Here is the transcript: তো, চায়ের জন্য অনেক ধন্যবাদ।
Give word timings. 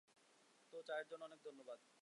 তো, 0.73 0.77
চায়ের 0.87 1.07
জন্য 1.09 1.23
অনেক 1.25 1.39
ধন্যবাদ। 1.43 1.81